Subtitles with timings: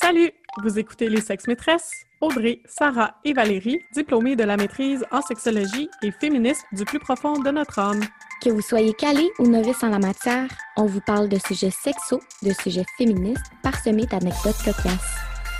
[0.00, 0.32] Salut!
[0.62, 5.88] Vous écoutez Les Sexes Maîtresses, Audrey, Sarah et Valérie, diplômées de la maîtrise en sexologie
[6.02, 8.02] et féministes du plus profond de notre âme.
[8.42, 12.20] Que vous soyez calé ou novice en la matière, on vous parle de sujets sexos,
[12.42, 15.16] de sujets féministes, parsemés d'anecdotes cocasses.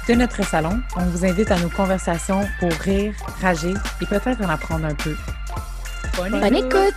[0.09, 3.73] De notre salon, on vous invite à nos conversations pour rire, rager
[4.03, 5.15] et peut-être en apprendre un peu.
[6.17, 6.95] Bonne, écoute!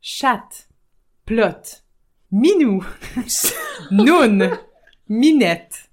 [0.00, 0.68] Chat,
[1.26, 1.82] plot,
[2.30, 2.84] minou,
[3.90, 4.50] noun,
[5.08, 5.90] minette.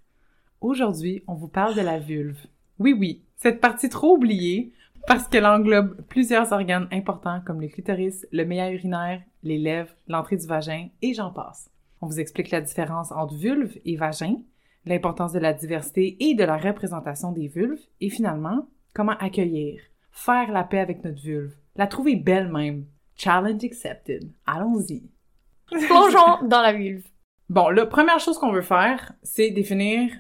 [0.60, 2.40] Aujourd'hui, on vous parle de la vulve.
[2.80, 4.74] Oui, oui, cette partie trop oubliée
[5.08, 10.38] parce qu'elle englobe plusieurs organes importants comme le clitoris, le meilleur urinaire, les lèvres, l'entrée
[10.38, 11.70] du vagin et j'en passe.
[12.02, 14.36] On vous explique la différence entre vulve et vagin,
[14.86, 19.80] l'importance de la diversité et de la représentation des vulves et finalement, comment accueillir,
[20.12, 22.86] faire la paix avec notre vulve, la trouver belle même.
[23.18, 24.30] Challenge accepted.
[24.46, 25.04] Allons-y.
[25.68, 27.06] Plongeons dans la vulve.
[27.50, 30.12] Bon, la première chose qu'on veut faire, c'est définir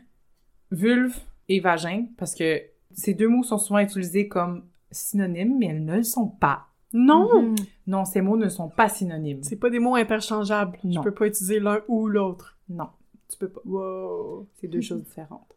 [0.72, 1.17] vulve
[1.50, 2.61] et vagin parce que
[2.94, 6.67] ces deux mots sont souvent utilisés comme synonymes, mais elles ne le sont pas.
[6.94, 7.42] Non!
[7.42, 7.55] Mhm.
[7.88, 9.44] Non, ces mots ne sont pas synonymes.
[9.44, 10.78] C'est pas des mots interchangeables.
[10.83, 11.02] Non.
[11.02, 12.58] Tu peux pas utiliser l'un ou l'autre.
[12.70, 12.89] Non,
[13.30, 13.61] tu peux pas.
[13.66, 14.48] Wow!
[14.55, 15.55] C'est deux choses différentes.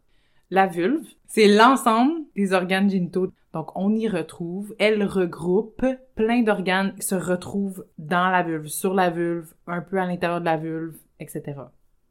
[0.51, 3.31] La vulve, c'est l'ensemble des organes génitaux.
[3.53, 8.95] Donc, on y retrouve, elle regroupe plein d'organes qui se retrouvent dans la vulve, sur
[8.95, 11.53] la vulve, un peu à l'intérieur de la vulve, etc.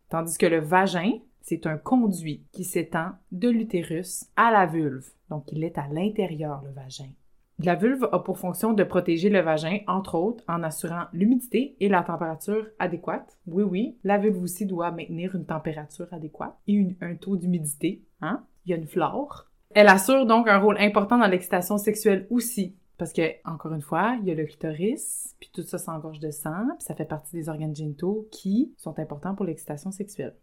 [0.09, 5.09] Tandis que le vagin, c'est un conduit qui s'étend de l'utérus à la vulve.
[5.31, 7.11] Donc, il est à l'intérieur, le vagin.
[7.61, 11.89] La vulve a pour fonction de protéger le vagin, entre autres, en assurant l'humidité et
[11.89, 13.37] la température adéquate.
[13.49, 18.05] Oui, oui, la vulve aussi doit maintenir une température adéquate et un taux d'humidité.
[18.21, 18.45] Hein?
[18.65, 19.47] Il y a une flore.
[19.75, 22.75] Elle assure donc un rôle important dans l'excitation sexuelle aussi.
[22.97, 26.31] Parce que, encore une fois, il y a le clitoris, puis tout ça s'engorge de
[26.33, 30.35] sang, puis ça fait partie des organes génitaux qui sont importants pour l'excitation sexuelle.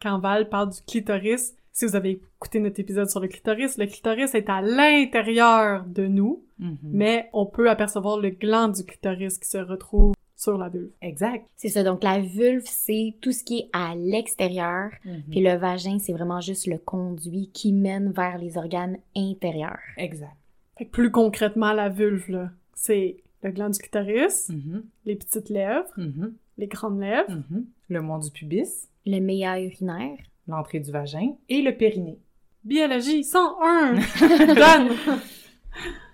[0.00, 3.86] Quand Val parle du clitoris, si vous avez écouté notre épisode sur le clitoris, le
[3.86, 6.76] clitoris est à l'intérieur de nous, Mhm.
[6.84, 10.90] mais on peut apercevoir le gland du clitoris qui se retrouve sur la vulve.
[11.02, 11.44] Exact.
[11.56, 15.22] C'est ça, donc la vulve, c'est tout ce qui est à l'extérieur, Mhm.
[15.30, 19.80] puis le vagin, c'est vraiment juste le conduit qui mène vers les organes intérieurs.
[19.96, 20.36] Exact.
[20.78, 24.84] Fait que plus concrètement, la vulve, là, c'est le gland du clitoris, Mhm.
[25.06, 26.32] les petites lèvres, Mhm.
[26.56, 27.66] les grandes lèvres, Mhm.
[27.88, 30.18] Le mont du pubis, Le meilleur urinaire.
[30.46, 32.18] l'entrée du vagin et le périnée.
[32.64, 33.94] Biologie 101!
[34.54, 34.96] Donne!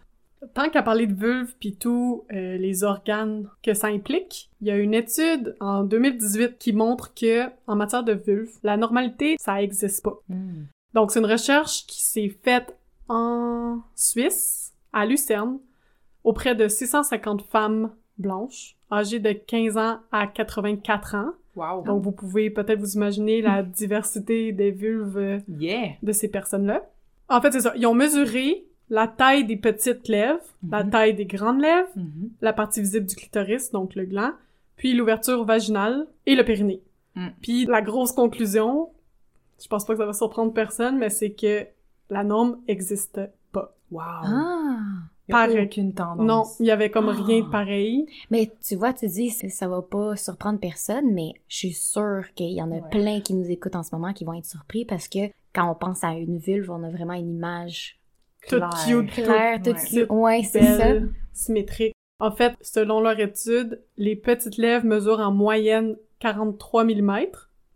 [0.52, 4.70] Tant qu'à parler de vulve puis tous euh, les organes que ça implique, il y
[4.70, 9.62] a une étude en 2018 qui montre que en matière de vulve, la normalité, ça
[9.62, 10.18] existe pas.
[10.28, 10.66] Mhm.
[10.92, 12.76] Donc c'est une recherche qui s'est faite
[13.08, 15.58] en Suisse, à Lucerne,
[16.22, 21.32] auprès de 650 femmes blanches âgées de 15 ans à 84 ans.
[21.56, 21.82] Wow.
[21.82, 25.92] Donc vous pouvez peut-être vous imaginer la diversité des vulves euh, yeah.
[26.02, 26.82] de ces personnes-là.
[27.28, 27.72] En fait, c'est ça.
[27.76, 30.90] Ils ont mesuré la taille des petites lèvres, la Mhm.
[30.90, 32.30] taille des grandes lèvres, Mhm.
[32.40, 34.32] la partie visible du clitoris, donc le gland,
[34.76, 36.82] puis l'ouverture vaginale et le périnée.
[37.14, 37.28] Mm.
[37.40, 38.90] Puis la grosse conclusion,
[39.62, 41.66] je pense pas que ça va surprendre personne, mais c'est que
[42.10, 43.20] la norme existe
[43.52, 43.74] pas.
[43.90, 44.00] Wow.
[44.02, 44.78] Ah!
[45.26, 45.64] Pareil.
[45.64, 46.26] aucune tendance.
[46.26, 47.12] Non, il y avait comme Ah.
[47.24, 48.04] rien de pareil.
[48.30, 52.24] Mais tu vois, tu dis, ça ça va pas surprendre personne, mais je suis sûre
[52.34, 52.82] qu'il y en a Ouais.
[52.90, 55.74] plein qui nous écoutent en ce moment qui vont être surpris parce que quand on
[55.74, 57.98] pense à une vulve, on a vraiment une image
[58.48, 58.84] Toute Claire.
[58.86, 59.84] cute, claire, toute Ouais.
[59.86, 60.06] cute.
[60.10, 60.78] Ouais, c'est ça.
[60.78, 61.94] belle, symétrique.
[62.20, 67.12] En fait, selon leur étude, les petites lèvres mesurent en moyenne 43 mm,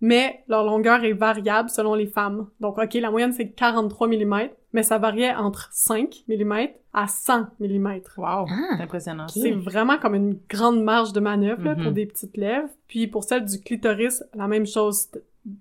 [0.01, 2.49] mais leur longueur est variable selon les femmes.
[2.61, 7.47] Donc, OK, la moyenne, c'est 43 mm, mais ça variait entre 5 mm à 100
[7.61, 7.87] mm.
[8.17, 8.25] Wow.
[8.27, 8.47] Ah.
[8.77, 9.29] C'est impressionnant.
[9.29, 12.69] C'est vraiment comme une grande marge de manœuvre là, pour des petites lèvres.
[12.87, 15.09] Puis pour celle du clitoris, la même chose.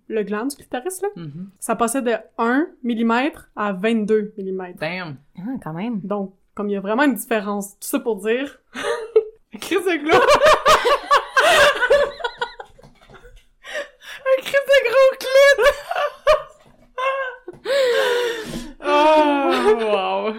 [0.10, 1.50] Le gland du clitoris, là, Mhm.
[1.60, 4.74] ça passait de 1 mm à 22 mm.
[4.80, 5.18] Damn.
[5.38, 6.02] Ah, quand même.
[6.02, 8.60] Donc, comme il y a vraiment une différence, tout ça pour dire...
[9.62, 10.22] Chris de gros...
[14.30, 15.64] Un Chris de gros clit!
[18.90, 20.34] Oh, wow.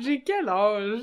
[0.00, 1.02] J'ai quel âge?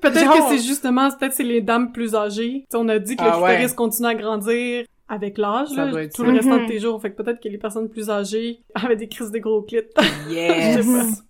[0.00, 2.64] Peut-être que c'est justement, peut-être c'est les dames plus âgées.
[2.72, 3.50] On a dit que le Ah ouais.
[3.56, 5.84] clitoris continue à grandir avec l'âge, tout ça.
[5.86, 7.00] le restant de tes jours.
[7.00, 9.80] Fait que peut-être que les personnes plus âgées avaient des crises de gros clit.
[10.28, 11.22] Je Yes.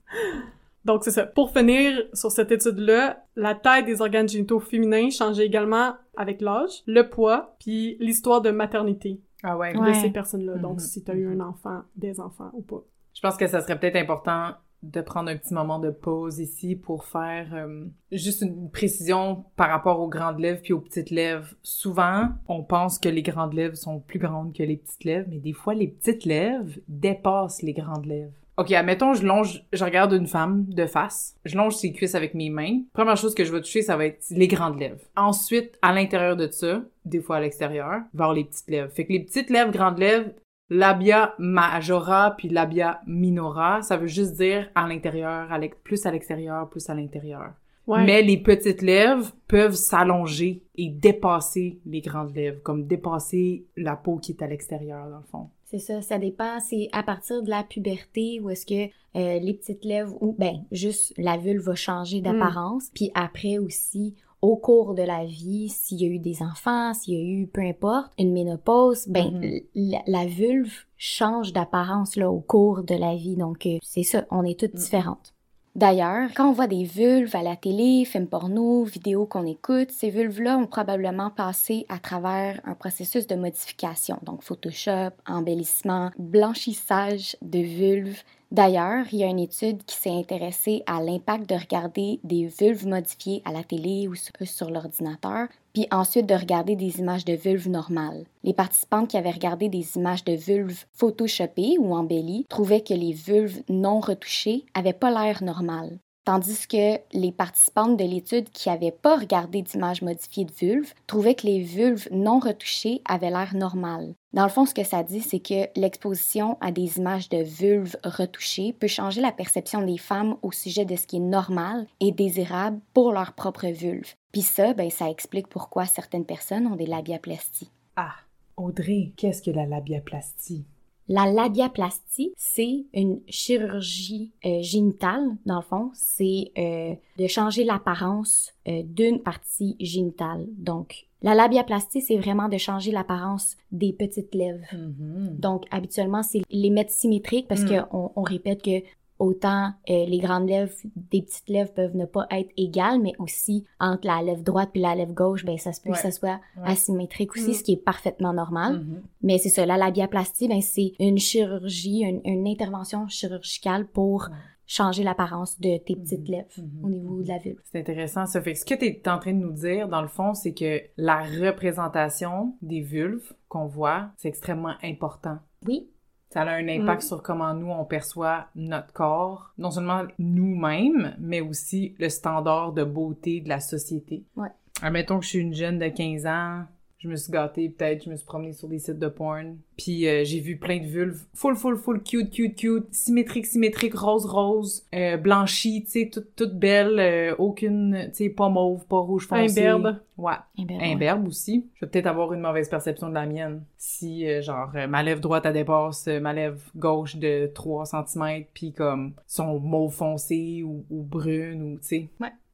[0.85, 1.27] Donc, c'est ça.
[1.27, 6.83] Pour finir sur cette étude-là, la taille des organes génitaux féminins changeait également avec l'âge,
[6.87, 9.73] le poids, puis l'histoire de maternité Ah ouais.
[9.73, 9.95] de Ouais.
[9.95, 10.57] ces personnes-là.
[10.59, 10.79] Donc, Mhm.
[10.81, 12.83] si t'as eu un enfant, des enfants ou pas.
[13.15, 14.51] Je pense que ça serait peut-être important
[14.83, 19.69] de prendre un petit moment de pause ici pour faire euh, juste une précision par
[19.69, 21.49] rapport aux grandes lèvres puis aux petites lèvres.
[21.63, 25.39] Souvent, on pense que les grandes lèvres sont plus grandes que les petites lèvres, mais
[25.39, 28.33] des fois, les petites lèvres dépassent les grandes lèvres.
[28.59, 32.35] Ok, admettons, je longe, je regarde une femme de face, je longe ses cuisses avec
[32.35, 32.83] mes mains.
[32.93, 35.01] Première chose que je vais toucher, ça va être les grandes lèvres.
[35.17, 38.93] Ensuite, à l'intérieur de ça, des fois à l'extérieur, voir les petites lèvres.
[38.93, 40.31] Fait que les petites lèvres, grandes lèvres,
[40.73, 45.49] labia majora puis labia minora, ça veut juste dire à l'intérieur,
[45.85, 47.53] plus à l'extérieur, plus à l'intérieur.
[47.87, 48.05] Ouais.
[48.05, 54.19] Mais les petites lèvres peuvent s'allonger et dépasser les grandes lèvres, comme dépasser la peau
[54.19, 55.49] qui est à l'extérieur, dans le fond.
[55.65, 56.61] C'est ça, ça dépend.
[56.61, 60.65] C'est à partir de la puberté où est-ce que euh, les petites lèvres ou ben
[60.71, 62.91] juste la vulve va changer d'apparence.
[62.95, 67.15] Puis après aussi, au cours de la vie, s'il y a eu des enfants, s'il
[67.15, 69.61] y a eu peu importe une ménopause, ben Mhm.
[69.75, 73.37] la, la vulve change d'apparence là au cours de la vie.
[73.37, 74.81] Donc euh, c'est ça, on est toutes Mhm.
[74.81, 75.33] différentes.
[75.75, 80.11] D'ailleurs, quand on voit des vulves à la télé, films porno, vidéos qu'on écoute, ces
[80.11, 87.61] vulves-là ont probablement passé à travers un processus de modification, donc Photoshop, embellissement, blanchissage de
[87.61, 88.23] vulves.
[88.53, 92.87] D'ailleurs, il y a une étude qui s'est intéressée à l'impact de regarder des vulves
[92.87, 97.33] modifiées à la télé ou sur, sur l'ordinateur, puis ensuite de regarder des images de
[97.33, 98.25] vulves normales.
[98.45, 103.15] Les participantes qui avaient regardé des images de vulves photoshopées ou embellies trouvaient que les
[103.15, 105.99] vulves non retouchées avaient pas l'air normales.
[106.25, 111.35] Tandis que les participantes de l'étude qui n'avaient pas regardé d'images modifiées de vulves trouvaient
[111.35, 114.15] que les vulves non retouchées avaient l'air normales.
[114.33, 117.97] Dans le fond, ce que ça dit, c'est que l'exposition à des images de vulves
[118.05, 122.13] retouchées peut changer la perception des femmes au sujet de ce qui est normal et
[122.13, 124.15] désirable pour leur propre vulve.
[124.31, 127.71] Puis ça, ben, ça explique pourquoi certaines personnes ont des labiaplasties.
[127.97, 128.15] Ah,
[128.57, 130.65] Audrey, qu'est-ce que la labiaplastie?
[131.09, 135.91] La labiaplastie, c'est une chirurgie euh, génitale, dans le fond.
[135.95, 140.47] C'est euh, de changer l'apparence euh, d'une partie génitale.
[140.57, 144.65] Donc, la labiaplastie, c'est vraiment de changer l'apparence des petites lèvres.
[144.73, 145.37] Mhm.
[145.39, 147.87] Donc, habituellement, c'est les mettre symétriques parce Mm.
[147.91, 148.83] qu'on on répète que
[149.19, 153.65] autant euh, les grandes lèvres des petites lèvres peuvent ne pas être égales, mais aussi
[153.79, 155.97] entre la lèvre droite puis la lèvre gauche, ben ça se peut Ouais.
[155.97, 156.65] que ça soit Ouais.
[156.73, 157.55] asymétrique aussi, Mm.
[157.55, 158.81] ce qui est parfaitement normal.
[158.81, 159.03] Mhm.
[159.23, 164.37] Mais c'est ça, la labiaplastie, ben c'est une chirurgie, une, une intervention chirurgicale pour Ouais.
[164.67, 166.35] changer l'apparence de tes petites Mhm.
[166.35, 166.85] lèvres Mhm.
[166.85, 167.61] au niveau de la vulve.
[167.71, 168.41] C'est intéressant ça.
[168.41, 170.81] Fait ce que tu es en train de nous dire, dans le fond, c'est que
[170.97, 175.39] la représentation des vulves qu'on voit, c'est extrêmement important.
[175.67, 175.89] Oui,
[176.33, 177.07] Ça a un impact Mm.
[177.07, 179.53] sur comment nous, on perçoit notre corps.
[179.59, 184.25] Non seulement nous-mêmes, mais aussi le standard de beauté de la société.
[184.37, 184.49] Ouais.
[184.81, 186.65] Admettons que je suis une jeune de 15 ans,
[187.03, 190.07] je me suis gâtée, peut-être, je me suis promenée sur des sites de porn, puis
[190.07, 194.25] euh, j'ai vu plein de vulves, full, full, full, cute, cute, cute, symétrique, symétrique, rose,
[194.25, 198.99] rose, euh, blanchie, tu sais, toute, toute belle, euh, aucune, tu sais, pas mauve, pas
[198.99, 199.67] rouge foncé.
[199.67, 199.97] Imberbe.
[200.17, 200.35] Ouais.
[200.57, 200.93] ouais.
[200.93, 201.67] Imberbe aussi.
[201.75, 203.65] Je vais peut-être avoir une mauvaise perception de la mienne.
[203.77, 209.15] Si, genre, ma lèvre droite, elle dépasse ma lèvre gauche de 3 cm, puis comme,
[209.27, 212.09] sont mauve foncé ou, ou brune, ou, tu sais.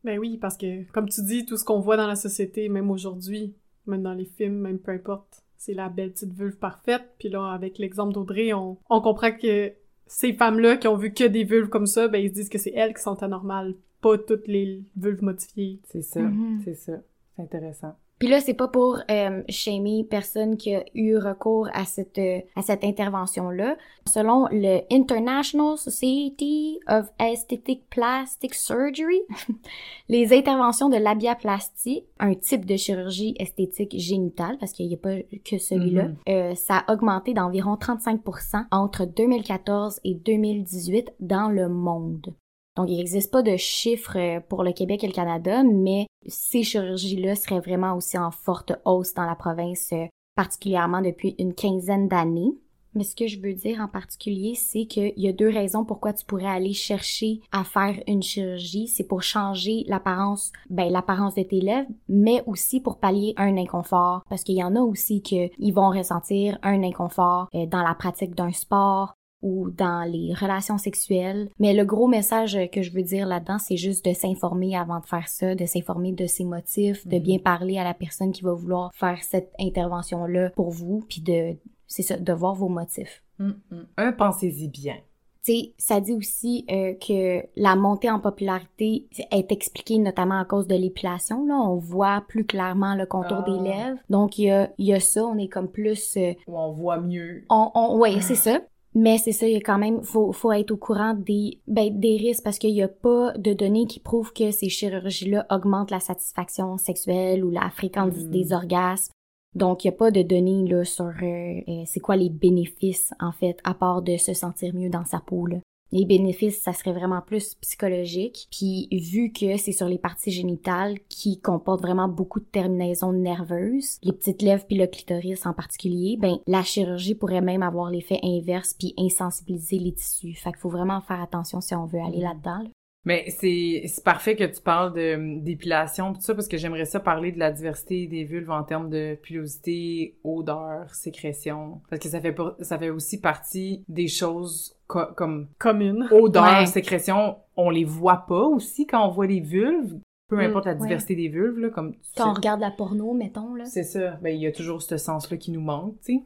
[0.05, 2.91] Ben oui, parce que, comme tu dis, tout ce qu'on voit dans la société, même
[2.91, 3.55] aujourd'hui,
[3.89, 7.03] même dans les films, même peu importe, c'est la belle petite vulve parfaite.
[7.19, 9.73] Puis là, avec l'exemple d'Audrey, on, on comprend que
[10.07, 12.59] ces femmes-là qui ont vu que des vulves comme ça, ben ils se disent que
[12.59, 15.81] c'est elles qui sont anormales, pas toutes les vulves modifiées.
[15.91, 16.61] C'est ça, Mhm.
[16.65, 16.93] c'est ça.
[17.37, 17.95] C'est intéressant.
[18.19, 22.41] Puis là, c'est pas pour euh, shamer personne qui a eu recours à cette, euh,
[22.57, 23.77] à cette intervention-là.
[24.09, 29.21] Selon le International Society of Aesthetic Plastic Surgery,
[30.09, 35.17] les interventions de labiaplastie, un type de chirurgie esthétique génitale, parce qu'il n'y a pas
[35.45, 36.17] que celui-là, Mhm.
[36.29, 42.35] euh, ça a augmenté d'environ 35% entre 2014 et 2018 dans le monde.
[42.79, 46.63] Donc, il n'existe pas de chiffres euh, pour le Québec et le Canada, mais ces
[46.63, 50.07] chirurgies-là seraient vraiment aussi en forte hausse dans la province, euh,
[50.37, 52.53] particulièrement depuis une quinzaine d'années.
[52.95, 56.13] Mais ce que je veux dire en particulier, c'est qu'il y a deux raisons pourquoi
[56.13, 58.87] tu pourrais aller chercher à faire une chirurgie.
[58.87, 64.23] C'est pour changer l'apparence, ben, l'apparence de tes lèvres, mais aussi pour pallier un inconfort.
[64.29, 68.37] Parce qu'il y en a aussi qui vont ressentir un inconfort euh, dans la pratique
[68.37, 71.49] d'un sport, ou dans les relations sexuelles.
[71.59, 75.07] Mais le gros message que je veux dire là-dedans, c'est juste de s'informer avant de
[75.07, 77.23] faire ça, de s'informer de ses motifs, de Mhm.
[77.23, 81.57] bien parler à la personne qui va vouloir faire cette intervention-là pour vous, puis de,
[81.87, 83.23] c'est ça, de voir vos motifs.
[83.39, 83.87] Mm, mm.
[83.97, 84.97] Un, pensez-y bien.
[85.45, 90.45] Tu sais, ça dit aussi euh, que la montée en popularité est expliquée notamment à
[90.45, 91.47] cause de l'épilation.
[91.47, 93.51] Là, on voit plus clairement le contour Ah.
[93.51, 93.99] des lèvres.
[94.11, 96.17] Donc, il y a, y a ça, on est comme plus...
[96.17, 97.45] euh, on voit mieux.
[97.49, 98.61] on, on, ouais, c'est ça.
[99.01, 101.89] Mais c'est ça, il y a quand même, faut, faut être au courant des, ben,
[102.01, 105.93] des risques parce qu'il n'y a pas de données qui prouvent que ces chirurgies-là augmentent
[105.93, 108.31] la satisfaction sexuelle ou la fréquence Mm.
[108.31, 109.13] des orgasmes.
[109.55, 113.15] Donc, il n'y a pas de données là, sur euh, euh, c'est quoi les bénéfices,
[113.21, 115.47] en fait, à part de se sentir mieux dans sa peau.
[115.47, 115.59] Là.
[115.93, 118.49] Les bénéfices, ça serait vraiment plus psychologique.
[118.51, 123.99] Puis, vu que c'est sur les parties génitales qui comportent vraiment beaucoup de terminaisons nerveuses,
[124.03, 128.21] les petites lèvres puis le clitoris en particulier, ben, la chirurgie pourrait même avoir l'effet
[128.23, 130.35] inverse puis insensibiliser les tissus.
[130.35, 132.63] Fait qu'il faut vraiment faire attention si on veut aller là-dedans.
[132.63, 132.71] là.
[133.09, 137.01] Mais c'est c'est parfait que tu parles de d'épilation tout ça parce que j'aimerais ça
[137.01, 142.21] parler de la diversité des vulves en termes de pilosité, odeur, sécrétion parce que ça
[142.21, 146.07] fait ça fait aussi partie des choses co- comme Commune.
[146.13, 146.67] odeur, Ouais.
[146.67, 149.99] sécrétion, on les voit pas aussi quand on voit les vulves,
[150.29, 150.79] peu Mm, importe la ouais.
[150.81, 153.65] diversité des vulves là comme Quand on regarde la porno, mettons, là.
[153.65, 154.19] c'est ça.
[154.23, 156.23] Ben, il y a toujours ce sens-là qui nous manque, tu sais.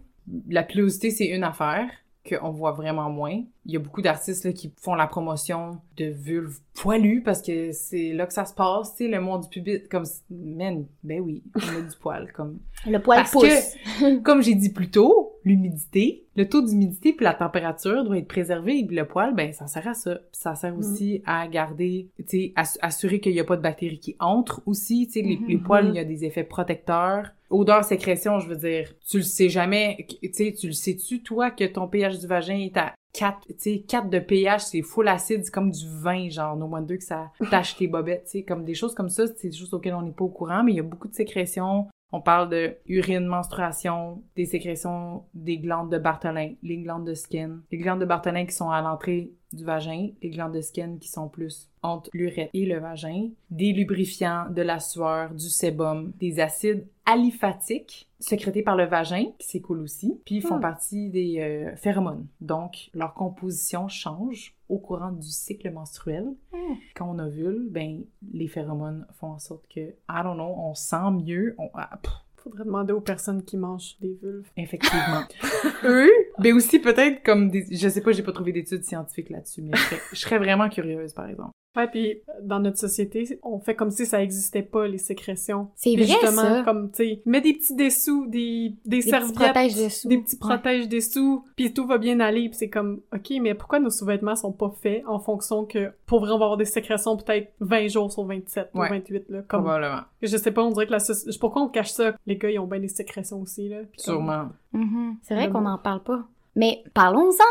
[0.49, 1.89] La pilosité, c'est une affaire
[2.29, 3.43] qu'on voit vraiment moins.
[3.67, 7.73] Il y a beaucoup d'artistes là, qui font la promotion de vulves poilues parce que
[7.73, 11.21] c'est là que ça se passe, tu sais, le monde du public, comme, man, ben
[11.21, 12.59] oui, on a du poil, comme.
[12.87, 13.77] Le poil Parce pousse.
[14.25, 18.79] Comme j'ai dit plus tôt, l'humidité, le taux d'humidité puis la température doit être préservé
[18.81, 20.15] et le poil, ben, ça sert à ça.
[20.17, 23.63] Puis ça sert aussi à garder, tu sais, ass- assurer qu'il y a pas de
[23.63, 25.47] bactéries qui entrent aussi, tu sais, les, Mhm.
[25.49, 27.31] les poils, il y a des effets protecteurs.
[27.53, 31.51] Odeur, sécrétion, je veux dire, tu le sais jamais, tu sais, tu le sais-tu, toi,
[31.51, 35.07] que ton pH du vagin est à 4, tu sais, 4 de pH, c'est full
[35.07, 38.43] acide, c'est comme du vin, genre, no wonder que ça tâche tes bobettes, tu sais,
[38.43, 40.73] comme des choses comme ça, c'est des choses auxquelles on n'est pas au courant, mais
[40.73, 41.89] il y a beaucoup de sécrétions.
[42.15, 47.61] On parle de urine, menstruation, des sécrétions des glandes de Bartholin, les glandes de skin,
[47.71, 51.09] les glandes de Bartholin qui sont à l'entrée du vagin, les glandes de skin qui
[51.09, 56.41] sont plus entre l'urètre et le vagin, des lubrifiants, de la sueur, du sébum, des
[56.41, 60.61] acides aliphatiques sécrétés par le vagin, qui s'écoulent aussi, puis ils font Hmm.
[60.61, 62.27] partie des euh, phéromones.
[62.41, 66.25] Donc, leur composition change au courant du cycle menstruel.
[66.53, 66.75] Hmm.
[66.95, 71.11] Quand on ovule, ben, les phéromones font en sorte que, I don't know, on sent
[71.25, 71.99] mieux, on, ah,
[72.37, 74.49] Faudrait demander aux personnes qui mangent des vulves.
[74.57, 75.23] effectivement.
[75.85, 76.11] Eux,
[76.41, 79.71] mais aussi peut-être comme des, je sais pas, j'ai pas trouvé d'études scientifiques là-dessus, mais
[79.77, 81.53] je serais, je serais vraiment curieuse, par exemple.
[81.75, 85.69] Ouais, puis dans notre société, on fait comme si ça existait pas, les sécrétions.
[85.75, 86.63] C'est vrai, justement, ça.
[86.65, 90.09] comme, tu sais, mets des petits dessous, des, des, Des petits serviettes, protèges dessous.
[90.09, 90.41] des petits Ouais.
[90.41, 94.37] protèges dessous, puis tout va bien aller, puis c'est comme, OK, mais pourquoi nos sous-vêtements
[94.37, 97.89] sont pas faits en fonction que, pour vrai, on va avoir des sécrétions peut-être 20
[97.89, 98.89] jours sur 27 Ouais.
[98.89, 99.63] ou 28, là, comme...
[99.63, 100.03] Probablement.
[100.21, 102.15] Je sais pas, on dirait que la soci- Pourquoi on cache ça?
[102.27, 103.79] Les gars, ils ont bien des sécrétions aussi, là.
[103.79, 104.49] comme- Sûrement.
[104.75, 105.17] Mhm.
[105.23, 106.23] C'est vrai qu'on n'en parle pas.
[106.55, 107.43] Mais parlons-en!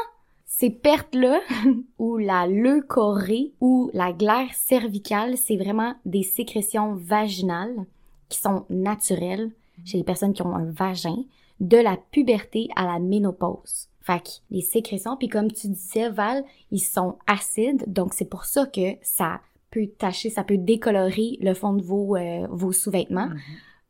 [0.54, 1.40] Ces pertes-là,
[1.98, 7.86] ou la leucorrhée, ou la glaire cervicale, c'est vraiment des sécrétions vaginales
[8.28, 9.50] qui sont naturelles
[9.86, 11.24] chez les personnes qui ont un vagin,
[11.62, 13.88] de la puberté à la ménopause.
[14.02, 18.44] Fait que les sécrétions, puis comme tu disais, Val, ils sont acides, donc c'est pour
[18.46, 19.40] ça que ça
[19.72, 23.30] peut tacher, ça peut décolorer le fond de vos, euh, vos sous-vêtements.
[23.30, 23.40] Mhm.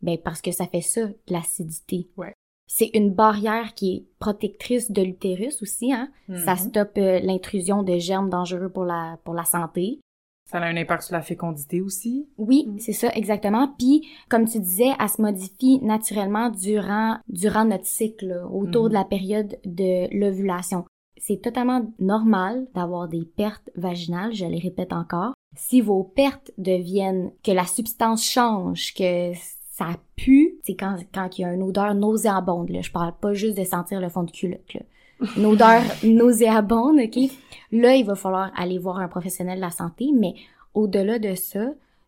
[0.04, 2.08] Ben parce que ça fait ça, l'acidité.
[2.18, 2.34] Ouais.
[2.74, 6.10] C'est une barrière qui est protectrice de l'utérus aussi, hein.
[6.46, 6.58] Ça Mhm.
[6.58, 10.00] stoppe euh, l'intrusion de germes dangereux pour la, pour la santé.
[10.50, 12.28] Ça a un impact sur la fécondité aussi?
[12.38, 12.80] Oui, Mm.
[12.80, 13.68] c'est ça, exactement.
[13.78, 18.90] Puis, comme tu disais, elle se modifie naturellement durant, durant notre cycle, là, autour Mhm.
[18.90, 20.86] de la période de l'ovulation.
[21.18, 25.34] C'est totalement normal d'avoir des pertes vaginales, je les répète encore.
[25.56, 29.34] Si vos pertes deviennent, que la substance change, que
[29.72, 32.82] ça pue, c'est quand, quand il y a une odeur nauséabonde, là.
[32.82, 34.82] Je parle pas juste de sentir le fond de culotte, là.
[35.38, 37.30] Une odeur nauséabonde, ok?
[37.72, 40.34] Là, il va falloir aller voir un professionnel de la santé, mais
[40.74, 41.68] au-delà de ça,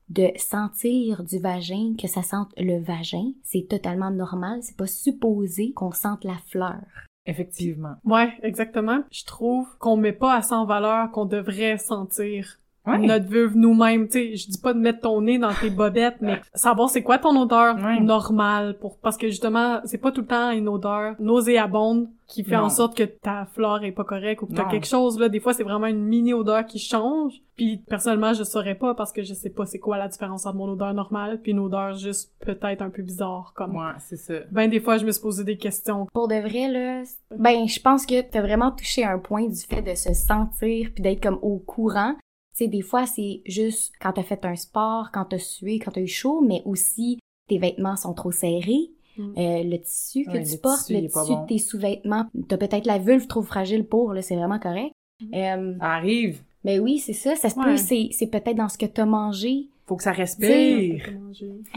[0.10, 4.60] de sentir du vagin, que ça sente le vagin, c'est totalement normal.
[4.62, 6.82] C'est pas supposé qu'on sente la fleur.
[7.26, 7.96] Effectivement.
[8.04, 9.02] Ouais, exactement.
[9.12, 12.98] Je trouve qu'on met pas assez en valeur qu'on devrait sentir Ouais.
[13.00, 14.08] notre vulve nous-mêmes.
[14.08, 17.02] Tu sais, je dis pas de mettre ton nez dans tes bobettes, mais savoir c'est
[17.04, 18.00] quoi ton odeur Ouais.
[18.02, 22.56] normale pour parce que justement, c'est pas tout le temps une odeur nauséabonde qui fait
[22.58, 22.64] Non.
[22.64, 25.30] en sorte que ta flore est pas correcte ou que t'as quelque chose là.
[25.30, 27.34] Des fois, c'est vraiment une mini odeur qui change.
[27.56, 30.58] Puis personnellement, je saurais pas parce que je sais pas c'est quoi la différence entre
[30.58, 33.76] mon odeur normale puis une odeur juste peut-être un peu bizarre comme.
[33.76, 34.34] Ouais, c'est ça.
[34.52, 36.08] Ben des fois, je me suis posé des questions.
[36.14, 37.04] Pour de vrai, là,
[37.38, 41.04] ben, je pense que t'as vraiment touché un point du fait de se sentir puis
[41.04, 42.16] d'être comme au courant.
[42.56, 45.92] Tu sais, des fois, c'est juste quand t'as fait un sport, quand t'as sué, quand
[45.92, 47.20] t'as eu chaud, mais aussi
[47.50, 48.92] tes vêtements sont trop serrés.
[49.18, 49.22] Mm.
[49.38, 51.42] Euh, le tissu que Ouais, tu le portes, tissu, le tissu bon.
[51.44, 54.92] de tes sous-vêtements, t'as peut-être la vulve trop fragile pour, là, c'est vraiment correct.
[55.34, 56.42] Euh, Ça arrive.
[56.64, 57.66] ben oui, c'est ça, ça se Ouais.
[57.66, 59.68] peut, c'est, c'est peut-être dans ce que t'as mangé.
[59.86, 61.04] Faut que ça respire.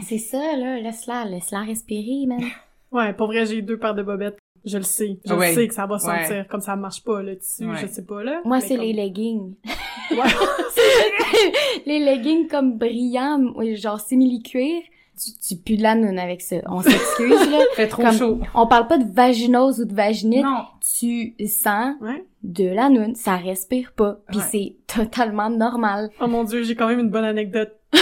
[0.03, 2.39] C'est ça, là, laisse-la, laisse-la respirer, man.
[2.91, 4.37] Ouais, pour vrai, j'ai deux paires de bobettes.
[4.63, 5.17] Je le sais.
[5.25, 5.53] Je Ouais.
[5.53, 6.45] sais que ça va sentir Ouais.
[6.49, 7.75] comme ça marche pas, le tissu, Ouais.
[7.81, 8.41] je sais pas, là.
[8.45, 9.53] Moi, Mais c'est comme- les leggings.
[10.11, 10.17] Ouais.
[11.85, 14.81] les leggings comme brillants, genre simili-cuir.
[15.19, 16.57] Tu, tu pues de la noune avec ça.
[16.67, 17.57] On s'excuse, là.
[17.73, 18.39] Fait trop Comme- chaud.
[18.53, 20.43] On parle pas de vaginose ou de vaginite.
[20.43, 20.65] Non.
[20.99, 22.23] Tu sens Ouais.
[22.43, 23.15] de la noune.
[23.15, 24.19] Ça respire pas.
[24.29, 24.43] Puis Ouais.
[24.51, 26.11] c'est totalement normal.
[26.21, 27.73] Oh mon dieu, j'ai quand même une bonne anecdote.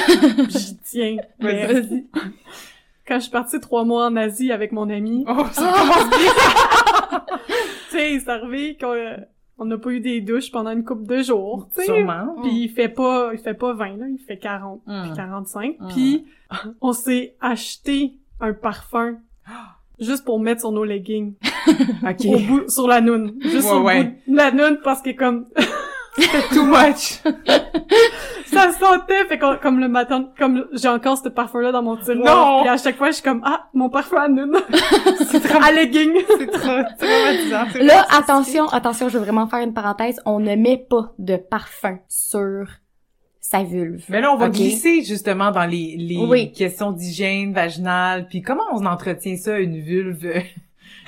[0.50, 1.16] J'y tiens.
[1.40, 2.06] Mais Vas-y.
[3.08, 7.22] quand je suis partie trois mois en Asie avec mon ami, Oh, ça commence bien.
[7.92, 9.16] tu sais, c'est arrivé qu'on euh,
[9.58, 11.86] on n'a pas eu des douches pendant une couple de jours, tu sais.
[11.86, 12.36] Sûrement.
[12.44, 15.02] Puis il fait pas, il fait pas 20, là, il fait 40, Mm.
[15.04, 15.76] puis 45.
[15.80, 15.88] Mm.
[15.90, 16.26] Puis
[16.82, 19.18] on s'est acheté un parfum
[20.00, 21.36] juste pour mettre sur nos leggings.
[22.04, 22.26] OK.
[22.26, 23.36] Au bout, sur la noune.
[23.42, 25.46] Juste Ouais, le bout de la noune parce que comme,
[26.54, 27.22] Too much.
[29.39, 32.58] fait comme le matin, comme j'ai encore ce parfum-là dans mon tiroir.
[32.58, 32.62] Non!
[32.62, 34.56] Puis à chaque fois, je suis comme, ah, mon parfum à noune.
[35.62, 36.12] à legging.
[36.38, 37.65] C'est trop traumatisant.
[37.74, 40.20] c'est Là, attention, attention, je veux vraiment faire une parenthèse.
[40.25, 42.68] On ne met pas de parfum sur
[43.42, 44.04] sa vulve.
[44.10, 46.51] Mais là, on va glisser justement dans les, les Oui.
[46.51, 50.27] questions d'hygiène vaginale, puis comment on entretient ça, une vulve,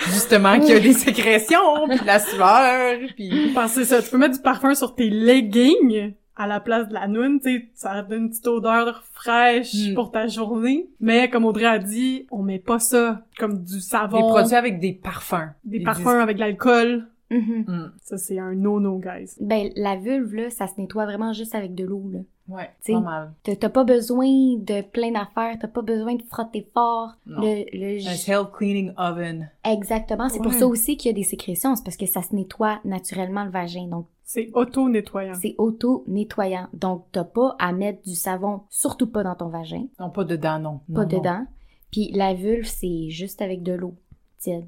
[0.05, 0.81] justement, qui a Oui.
[0.81, 3.51] des sécrétions, puis de la sueur, puis...
[3.55, 6.13] Parce que c'est ça, tu peux mettre du parfum sur tes leggings?
[6.38, 9.94] À la place de la noune, tu sais, ça donne une petite odeur fraîche Mm.
[9.96, 10.88] pour ta journée.
[11.00, 14.79] Mais comme Audrey a dit, on met pas ça comme du Des savon, produits avec
[14.79, 15.50] des parfums.
[15.65, 17.08] des parfums avec de l'alcool.
[17.29, 17.39] Mhm.
[17.41, 17.91] disent- Mm.
[18.03, 19.32] Ça, c'est un no-no, guys.
[19.41, 22.20] Ben, la vulve, là, ça se nettoie vraiment juste avec de l'eau, là.
[22.48, 23.34] Ouais, T'sais, pas mal.
[23.44, 27.17] T'as pas besoin de plein d'affaires, t'as pas besoin de frotter fort.
[27.25, 27.41] Non.
[27.41, 29.50] Le, le, Un self-cleaning oven.
[29.65, 32.34] Exactement, c'est pour ça aussi qu'il y a des sécrétions, c'est parce que ça se
[32.34, 33.88] nettoie naturellement le vagin.
[33.88, 35.36] Donc, C'est auto-nettoyant.
[35.36, 36.67] c'est auto-nettoyant.
[36.74, 40.60] Donc, t'as pas à mettre du savon, surtout pas dans ton vagin, Non, pas dedans,
[40.60, 40.79] non.
[40.93, 41.17] pas Non, non.
[41.17, 41.46] dedans.
[41.93, 43.96] Puis la vulve, c'est juste avec de l'eau
[44.38, 44.67] tiède.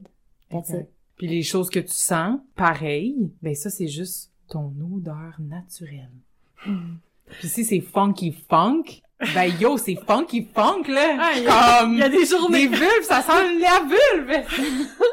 [0.50, 0.88] That's it.
[1.18, 6.10] Puis les choses que tu sens, pareil, ben ça, c'est juste ton odeur naturelle.
[7.40, 8.84] Puis si c'est funky funk,
[9.34, 11.18] ben yo, c'est funky funk, là!
[11.20, 11.94] Ah, il y a- comme...
[11.94, 12.68] Il y a des journées.
[12.68, 14.46] vulves, ça sent la vulve!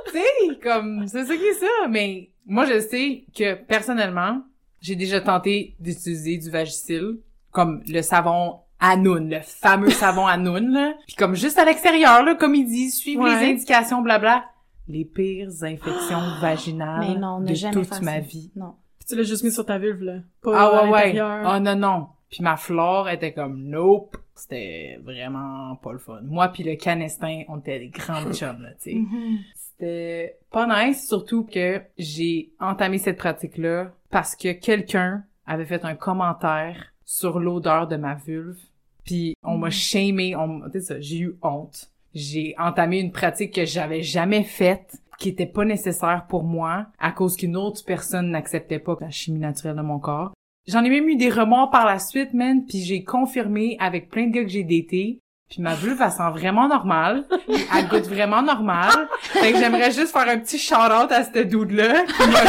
[0.06, 1.88] tu sais, comme, c'est ça qui est ça.
[1.90, 4.42] Mais moi, je sais que, personnellement,
[4.80, 7.18] j'ai déjà tenté d'utiliser du Vagisil,
[7.50, 10.94] comme le savon Hanoun, le fameux savon Hanoun, là.
[11.06, 13.40] Puis comme juste à l'extérieur, là, comme ils disent, suivre Ouais.
[13.40, 14.44] les indications, blabla.
[14.88, 18.52] Les pires infections vaginales Mais non, de jamais toute ma vie.
[18.54, 18.74] Non.
[19.00, 20.12] Puis tu l'as juste mis sur ta vulve, là.
[20.42, 21.06] Pas Ah à ouais, ouais.
[21.06, 21.52] l'intérieur.
[21.56, 22.06] Oh non, non.
[22.30, 24.16] Puis ma flore était comme, nope.
[24.34, 26.20] C'était vraiment pas le fun.
[26.22, 28.94] Moi puis le canestin, on était des grands chums, là, tu sais.
[28.94, 29.38] Mhm.
[29.54, 35.94] C'était pas nice, surtout que j'ai entamé cette pratique-là parce que quelqu'un avait fait un
[35.94, 38.58] commentaire sur l'odeur de ma vulve.
[39.04, 41.90] Puis on m'a shamé, on, tu sais ça, j'ai eu honte.
[42.12, 47.12] J'ai entamé une pratique que j'avais jamais faite, qui était pas nécessaire pour moi, à
[47.12, 50.32] cause qu'une autre personne n'acceptait pas la chimie naturelle de mon corps.
[50.66, 54.26] J'en ai même eu des remords par la suite, man, puis j'ai confirmé avec plein
[54.26, 55.20] de gars que j'ai daté.
[55.48, 57.24] Puis ma vulve, elle sent vraiment normal.
[57.48, 59.08] Elle goûte vraiment normal.
[59.20, 62.40] Fait que j'aimerais juste faire un petit shout-out à cette dude-là qui m'a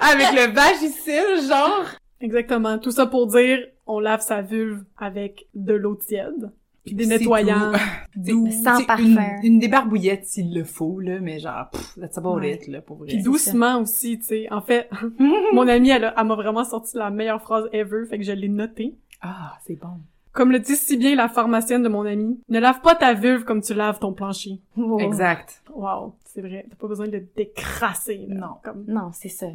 [0.00, 1.84] avec le Vagisil, genre.
[2.20, 2.78] Exactement.
[2.78, 6.50] Tout ça pour dire, on lave sa vulve avec de l'eau tiède.
[6.94, 7.72] Des nettoyants.
[8.16, 8.48] Doux.
[8.50, 9.04] Sans parfum.
[9.42, 11.70] Une, une débarbouillette s'il le faut, là, mais genre,
[12.00, 12.60] that's about Ouais.
[12.68, 13.08] là, pour vrai.
[13.08, 14.52] Puis doucement aussi, tu sais.
[14.52, 14.88] En fait,
[15.52, 18.96] mon amie, elle, m'a vraiment sorti la meilleure phrase ever, fait que je l'ai notée.
[19.20, 19.88] Ah, c'est bon.
[20.32, 23.44] Comme le dit si bien la pharmacienne de mon amie, ne lave pas ta vulve
[23.44, 24.60] comme tu laves ton plancher.
[24.76, 25.00] Wow.
[25.00, 25.62] Exact.
[25.74, 26.64] Wow, c'est vrai.
[26.68, 28.34] T'as pas besoin de le décrasser, là.
[28.36, 28.54] Non.
[28.62, 28.84] Comme...
[28.86, 29.46] Non, c'est ça.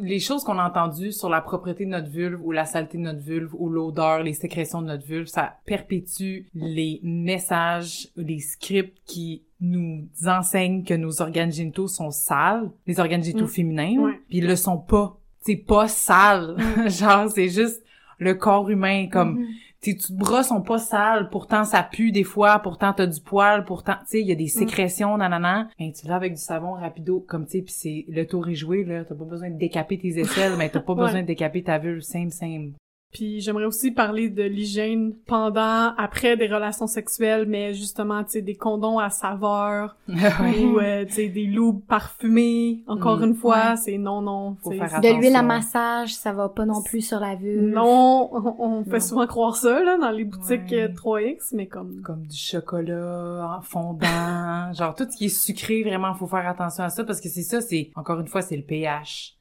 [0.00, 3.02] Les choses qu'on a entendues sur la propreté de notre vulve ou la saleté de
[3.02, 8.98] notre vulve ou l'odeur, les sécrétions de notre vulve, ça perpétue les messages, les scripts
[9.06, 13.48] qui nous enseignent que nos organes génitaux sont sales, les organes génitaux Mm.
[13.48, 14.20] féminins, Ouais.
[14.28, 15.18] puis ils le sont pas.
[15.40, 16.56] C'est pas sale.
[16.88, 17.82] Genre, c'est juste
[18.18, 19.46] le corps humain, comme, Mhm.
[19.82, 23.64] Tes petites bras sont pas sales, pourtant ça pue des fois, pourtant t'as du poil,
[23.64, 25.68] pourtant, tu sais, il y a des sécrétions, nanana.
[25.78, 28.54] Ben, tu laves avec du savon rapido, comme, tu sais, pis c'est, le tour est
[28.54, 29.04] joué, là.
[29.04, 31.06] T'as pas besoin de décaper tes aisselles, mais t'as pas Ouais.
[31.06, 32.72] besoin de décaper ta vulve, same, same.
[33.12, 38.42] Puis j'aimerais aussi parler de l'hygiène pendant, après des relations sexuelles, mais justement, tu sais,
[38.42, 42.82] des condoms à saveur, ou, euh, tu sais, des loubes parfumés.
[42.86, 43.24] Encore Mm.
[43.24, 43.76] une fois, Ouais.
[43.76, 44.56] c'est non, non.
[44.62, 45.42] Faut faire c'est- De l'huile à Attention.
[45.46, 47.62] massage, ça va pas non plus sur la vulve.
[47.74, 49.00] Non, on, on fait Non.
[49.00, 50.84] souvent croire ça, là, dans les boutiques Ouais.
[50.84, 52.00] euh, 3X, mais comme...
[52.02, 56.84] Comme du chocolat en fondant, genre tout ce qui est sucré, vraiment, faut faire attention
[56.84, 59.36] à ça, parce que c'est ça, c'est, encore une fois, c'est le pH.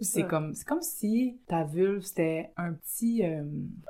[0.00, 3.42] C'est comme c'est comme si ta vulve c'était un petit euh,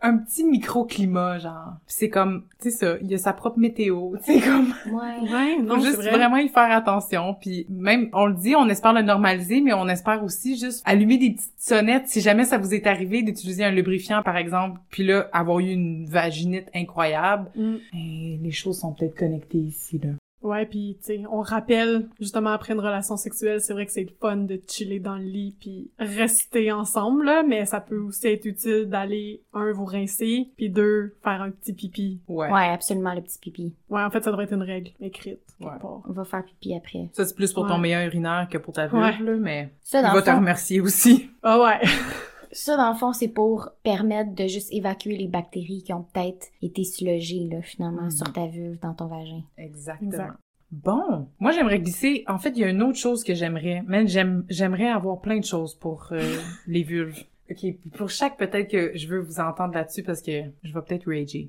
[0.03, 1.75] un petit microclimat genre.
[1.87, 5.31] Puis c'est comme tu sais ça, il y a sa propre météo, c'est comme Ouais.
[5.31, 6.11] Ouais, non, faut juste vrai.
[6.13, 9.87] vraiment y faire attention puis même on le dit, on espère le normaliser mais on
[9.89, 13.71] espère aussi juste allumer des petites sonnettes si jamais ça vous est arrivé d'utiliser un
[13.71, 17.75] lubrifiant par exemple, puis là avoir eu une vaginite incroyable, Mm.
[17.95, 20.11] et les choses sont peut-être connectées ici là.
[20.43, 24.05] Ouais, puis tu sais, on rappelle justement après une relation sexuelle, c'est vrai que c'est
[24.05, 28.29] le fun de chiller dans le lit puis rester ensemble là, mais ça peut aussi
[28.29, 32.21] être utile d'aller un vous rincer puis deux faire un petit pipi.
[32.29, 32.51] Ouais.
[32.53, 33.75] Ouais, absolument, le petit pipi.
[33.91, 35.67] Ouais, en fait, ça devrait être une règle écrite Ouais.
[35.83, 36.03] part.
[36.09, 37.09] On va faire pipi après.
[37.13, 39.19] Ça c'est plus pour ton meilleur urinaire que pour ta vulve Ouais.
[39.21, 41.31] là, mais Ça, il dans va le te remercier aussi.
[41.43, 41.81] Ah ouais.
[42.53, 46.47] ça, dans le fond, c'est pour permettre de juste évacuer les bactéries qui ont peut-être
[46.63, 48.11] été logées, là, finalement, Mhm.
[48.11, 49.43] sur ta vulve, dans ton vagin.
[49.57, 50.11] Exactement.
[50.11, 50.35] Exact.
[50.71, 52.25] Bon, moi j'aimerais glisser.
[52.29, 53.83] En fait, il y a une autre chose que j'aimerais.
[53.87, 56.19] Mais j'aime, j'aimerais avoir plein de choses pour euh,
[56.67, 57.25] les vulves.
[57.51, 57.65] Ok,
[57.97, 61.49] pour chaque peut-être que je veux vous entendre là-dessus parce que je vais peut-être rager.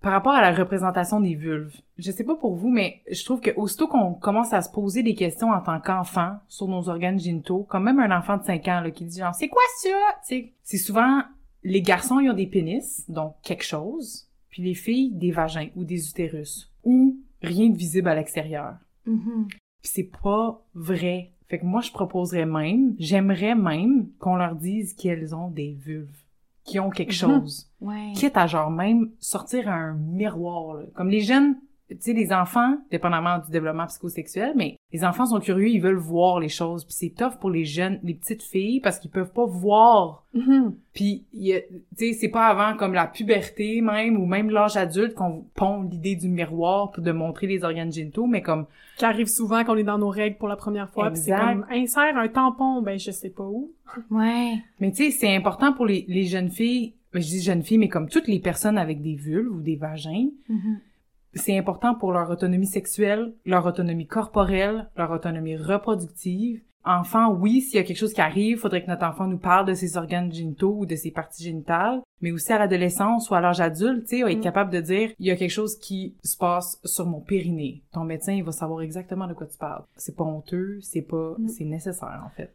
[0.00, 3.40] Par rapport à la représentation des vulves, je sais pas pour vous, mais je trouve
[3.40, 7.18] que aussitôt qu'on commence à se poser des questions en tant qu'enfant sur nos organes
[7.18, 9.90] génitaux, comme même un enfant de 5 ans là, qui dit genre c'est quoi ça,
[10.62, 11.22] c'est souvent
[11.62, 15.84] les garçons ils ont des pénis, donc quelque chose, puis les filles des vagins ou
[15.84, 18.76] des utérus ou rien de visible à l'extérieur.
[19.06, 19.48] Mhm.
[19.82, 21.32] Puis c'est pas vrai.
[21.48, 26.22] Fait que moi, je proposerais même, j'aimerais même qu'on leur dise qu'elles ont des vulves,
[26.70, 27.14] qui ont quelque Mhm.
[27.40, 27.68] chose.
[27.80, 28.12] Ouais.
[28.14, 30.82] Quitte à genre même sortir un miroir, là.
[30.94, 31.56] Comme les jeunes,
[31.90, 35.96] tu sais, les enfants, dépendamment du développement psychosexuel, mais les enfants sont curieux, ils veulent
[35.96, 36.84] voir les choses.
[36.84, 40.24] Puis c'est tough pour les jeunes, les petites filles, parce qu'ils peuvent pas voir
[40.92, 44.48] puis, il y a- tu sais, c'est pas avant comme la puberté même, ou même
[44.50, 48.66] l'âge adulte qu'on pond l'idée du miroir pour de montrer les organes génitaux, mais comme,
[48.96, 51.32] Qui arrive souvent quand on est dans nos règles pour la première fois, puis c'est
[51.36, 53.72] comme insère un tampon, ben je sais pas où.
[54.10, 54.54] Ouais.
[54.78, 57.78] mais tu sais, c'est important pour les, les jeunes filles, ben, je dis jeunes filles,
[57.78, 60.78] mais comme toutes les personnes avec des vulves ou des vagins, Mhm.
[61.34, 66.62] C'est important pour leur autonomie sexuelle, leur autonomie corporelle, leur autonomie reproductive.
[66.82, 69.66] Enfant, oui, s'il y a quelque chose qui arrive, faudrait que notre enfant nous parle
[69.66, 73.40] de ses organes génitaux ou de ses parties génitales, mais aussi à l'adolescence ou à
[73.42, 74.40] l'âge adulte, tu sais, être Mm.
[74.40, 77.82] capable de dire, il y a quelque chose qui se passe sur mon périnée.
[77.92, 79.84] Ton médecin, il va savoir exactement de quoi tu parles.
[79.96, 81.48] C'est pas honteux, c'est pas, Mm.
[81.48, 82.50] c'est nécessaire, en fait.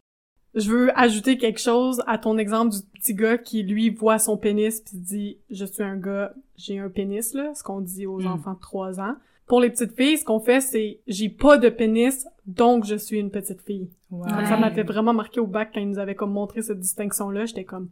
[0.56, 4.36] Je veux ajouter quelque chose à ton exemple du petit gars qui, lui, voit son
[4.36, 8.20] pénis puis dit «Je suis un gars, j'ai un pénis», là, ce qu'on dit aux
[8.20, 8.26] Mm.
[8.26, 9.14] enfants de 3 ans.
[9.46, 13.18] Pour les petites filles, ce qu'on fait, c'est «J'ai pas de pénis, donc je suis
[13.18, 14.30] une petite fille Ouais.
[14.46, 17.44] Ça m'avait vraiment marqué au bac quand ils nous avaient comme montré cette distinction-là.
[17.44, 17.90] J'étais comme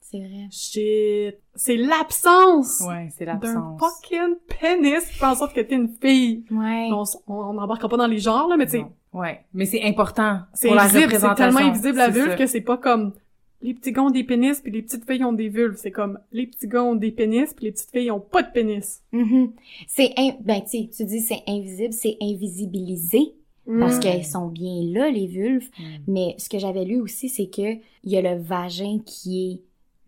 [0.00, 0.48] C'est vrai.
[0.50, 3.80] «Shit, c'est l'absence Ouais, c'est d'un l'absence.
[3.80, 6.88] fucking pénis qui fait en sorte que t'es une fille.» Ouais.
[6.90, 8.84] On, on, on embarquera pas dans les genres, là, mais tu sais.
[9.12, 9.40] Ouais.
[9.54, 10.40] Mais c'est important.
[10.54, 11.44] c'est pour la invisible, c'est représentation.
[11.56, 12.36] tellement invisible la C'est vulve ça.
[12.36, 13.12] que c'est pas comme
[13.60, 15.76] les petits ont des pénis puis les petites filles ont des vulves.
[15.76, 19.02] C'est comme les petits ont des pénis puis les petites filles ont pas de pénis.
[19.12, 19.52] Mhm.
[19.86, 23.34] C'est in- ben tu sais, tu dis c'est invisible, c'est invisibilisé
[23.78, 24.00] parce Mm.
[24.00, 25.68] qu'elles sont bien là les vulves.
[25.78, 25.82] Mm.
[26.08, 29.60] Mais ce que j'avais lu aussi, c'est que il y a le vagin qui est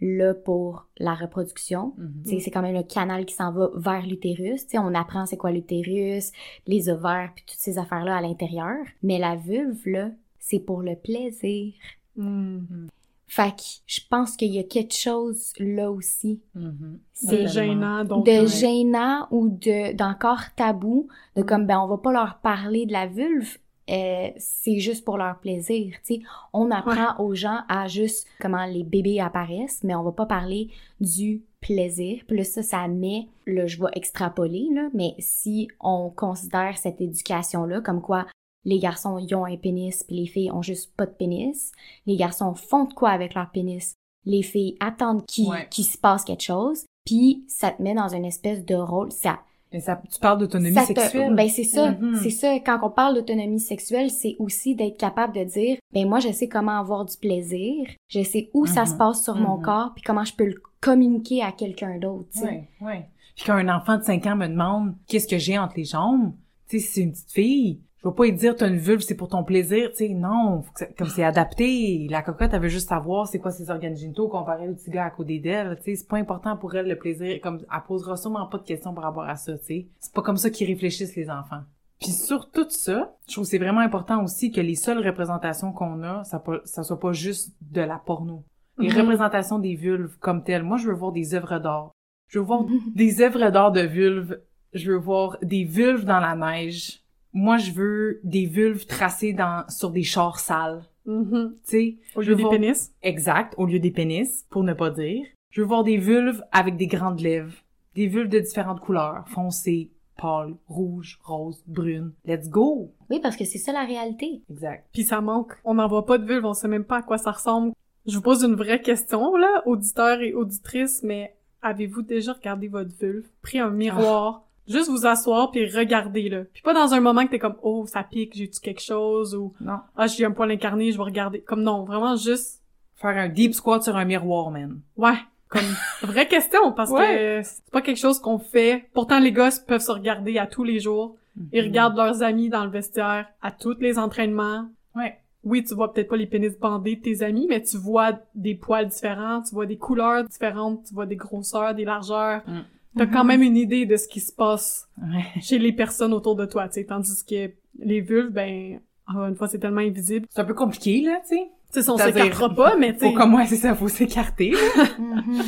[0.05, 1.95] là pour la reproduction.
[1.97, 2.25] Mhm.
[2.25, 4.67] Sais, c'est quand même le canal qui s'en va vers l'utérus.
[4.75, 6.31] On apprend c'est quoi l'utérus,
[6.67, 8.77] les ovaires, puis toutes ces affaires-là à l'intérieur.
[9.03, 11.73] Mais la vulve, là, c'est pour le plaisir.
[12.17, 12.87] Mm.
[13.27, 16.41] Fait que je pense qu'il y a quelque chose là aussi.
[16.55, 17.01] Mhm.
[17.15, 18.27] C'est gênant donc.
[18.27, 18.47] de ouais.
[18.47, 23.07] gênant ou de d'encore tabou, de comme ben on va pas leur parler de la
[23.07, 23.57] vulve.
[23.91, 26.21] Euh, c'est juste pour leur plaisir, tu sais.
[26.53, 30.71] On apprend aux gens à juste comment les bébés apparaissent, mais on va pas parler
[31.01, 32.23] du plaisir.
[32.27, 37.01] Puis là, ça, ça met, là, je vais extrapoler, là, mais si on considère cette
[37.01, 38.27] éducation-là comme quoi
[38.67, 41.71] les garçons, ils ont un pénis, puis les filles ont juste pas de pénis,
[42.07, 43.95] les garçons font de quoi avec leur pénis,
[44.25, 45.69] les filles attendent qu'il Ouais.
[45.71, 49.41] se passe quelque chose, puis ça te met dans une espèce de rôle, ça
[49.75, 51.35] Mais ça, tu parles d'autonomie sexuelle.
[51.35, 52.15] Ben c'est ça, Mhm.
[52.23, 52.55] c'est ça.
[52.61, 56.47] Quand on parle d'autonomie sexuelle, c'est aussi d'être capable de dire, ben moi je sais
[56.49, 58.87] comment avoir du plaisir, je sais où ça Mhm.
[58.87, 59.63] se passe sur mon Mhm.
[59.65, 62.29] corps, puis comment je peux le communiquer à quelqu'un d'autre.
[62.41, 63.09] Ouais, ouais.
[63.35, 66.33] Puis quand un enfant de 5 ans me demande qu'est-ce que j'ai entre les jambes,
[66.69, 69.17] tu sais, c'est une petite fille, je vais pas lui dire t'as une vulve, c'est
[69.17, 72.07] pour ton plaisir, tu sais, non, faut que ça- comme c'est adapté.
[72.11, 75.07] La cocotte, elle veut juste savoir c'est quoi ses organes génitaux comparé au petit gars
[75.07, 78.17] à côté d'elle, tu sais, c'est pas important pour elle le plaisir, comme elle posera
[78.17, 79.87] sûrement pas de questions par rapport à ça, tu sais.
[80.01, 81.63] C'est pas comme ça qu'ils réfléchissent les enfants.
[82.01, 85.73] Puis sur tout ça, je trouve que c'est vraiment important aussi que les seules représentations
[85.73, 88.45] qu'on a, ça, pas- ça soit pas juste de la porno.
[88.79, 89.01] Les Mhm.
[89.03, 90.65] représentations des vulves comme telles.
[90.65, 91.93] Moi, je veux voir des œuvres d'art.
[92.29, 92.65] Je veux voir
[92.95, 94.41] des œuvres d'art de vulves.
[94.73, 97.04] Je veux voir des vulves dans la neige.
[97.35, 100.85] Moi, je veux des vulves tracées dans, sur des chars sales.
[101.05, 101.55] Mhm.
[101.65, 102.93] Tu sais, Au lieu des pénis?
[103.03, 105.27] exact, au lieu des pénis, pour ne pas dire.
[105.51, 107.53] Je veux voir des vulves avec des grandes lèvres.
[107.95, 109.25] Des vulves de différentes couleurs.
[109.29, 112.13] Foncées, pâles, rouges, roses, brunes.
[112.25, 112.91] Let's go!
[113.11, 114.43] Oui, parce que c'est ça la réalité.
[114.51, 114.87] Exact.
[114.93, 115.53] Puis ça manque.
[115.65, 117.73] On n'en voit pas de vulve, on sait même pas à quoi ça ressemble.
[118.07, 122.95] Je vous pose une vraie question, là, auditeurs et auditrices, mais avez-vous déjà regardé votre
[122.97, 123.27] vulve?
[123.43, 126.43] Pris un miroir, juste vous asseoir puis regarder, là.
[126.53, 129.53] Puis pas dans un moment que t'es comme, oh, ça pique, j'ai-tu quelque chose, ou,
[129.61, 129.79] Non.
[129.97, 131.41] ah, j'ai un poil incarné, je vais regarder.
[131.41, 132.61] Comme non, vraiment juste,
[132.97, 134.81] Faire un deep squat sur un miroir, man.
[134.97, 135.17] ouais,
[135.49, 135.61] comme,
[136.03, 138.85] vraie question, parce que c'est pas quelque chose qu'on fait.
[138.95, 141.17] Pourtant, les gosses peuvent se regarder à tous les jours.
[141.53, 141.69] Ils Mhm.
[141.69, 144.69] regardent leurs amis dans le vestiaire, à tous les entraînements.
[144.95, 145.19] Ouais.
[145.47, 148.55] oui, tu vois peut-être pas les pénis bandés de tes amis, mais tu vois des
[148.55, 152.41] poils différents, tu vois des couleurs différentes, tu vois des grosseurs, des largeurs.
[152.47, 152.61] Mm.
[152.97, 155.25] T'as quand même une idée de ce qui se passe Ouais.
[155.43, 156.85] chez les personnes autour de toi, tu sais.
[156.85, 160.27] Tandis que les vulves, ben, encore une fois, c'est tellement invisible.
[160.31, 161.43] C'est un peu compliqué, là, tu sais.
[161.73, 163.07] Tu sais, on s'écartera pas, mais tu sais.
[163.11, 164.51] Faut comme moi, c'est ça, faut s'écarter.
[164.51, 164.59] là.
[164.99, 165.43] Mhm.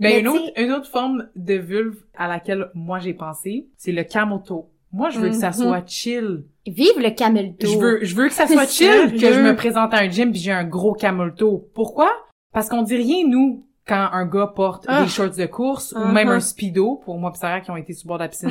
[0.00, 3.92] Mais Mais une autre, une autre forme de vulve à laquelle moi j'ai pensé, c'est
[3.92, 4.68] le camoto.
[4.92, 5.54] Moi, je veux que ça Mhm.
[5.54, 6.44] soit chill.
[6.66, 7.66] Vive le camelto!
[7.68, 10.32] Je veux, je veux que ça soit chill, que je me présente à un gym
[10.32, 11.68] puis j'ai un gros camelto.
[11.74, 12.10] Pourquoi?
[12.52, 15.02] Parce qu'on dit rien, nous, quand un gars porte Ah.
[15.02, 16.12] des shorts de course ou Uh-huh.
[16.12, 18.28] même un speedo, pour moi pis Sarah qui ont été sur le bord de la
[18.28, 18.50] piscine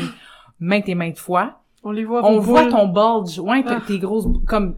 [0.60, 1.60] maintes et maintes fois.
[1.84, 3.40] On les voit, On voit ton bulge.
[3.40, 3.80] Ouais, Ah.
[3.88, 4.76] tes grosses, comme,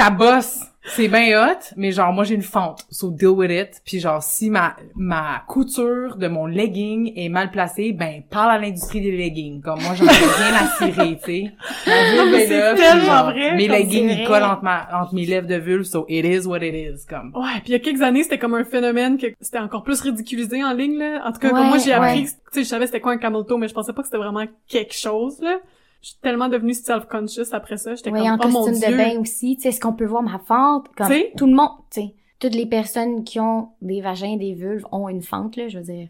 [0.00, 2.86] ta bosse, c'est bien hot, mais genre, moi, j'ai une fente.
[2.90, 3.82] So, deal with it.
[3.84, 8.58] Puis genre, si ma, ma couture de mon legging est mal placée, ben, parle à
[8.58, 9.60] l'industrie des leggings.
[9.60, 11.52] Comme moi, j'en ai rien à cirer, tu sais.
[11.86, 15.56] Est c'est tellement genre, vrai, Mes leggings, ils collent entre, ma, entre mes lèvres de
[15.56, 17.32] vulve, so it is what it is, comme.
[17.34, 20.00] Ouais, puis il y a quelques années, c'était comme un phénomène que c'était encore plus
[20.00, 21.20] ridiculisé en ligne, là.
[21.26, 22.24] En tout cas, Ouais, comme moi, j'ai appris, ouais.
[22.24, 24.16] tu sais, je savais c'était quoi un camel toe, mais je pensais pas que c'était
[24.18, 25.58] vraiment quelque chose, là.
[26.02, 27.94] Je suis tellement devenue self-conscious après ça.
[27.94, 28.96] J'étais Oui, comme, en oh mon costume de dieu.
[28.96, 30.88] bain aussi, tu sais, est-ce qu'on peut voir ma fente?
[30.96, 31.32] Comme T'sais?
[31.36, 35.08] tout le monde, tu sais, toutes les personnes qui ont des vagins, des vulves ont
[35.10, 36.08] une fente, là, je veux dire.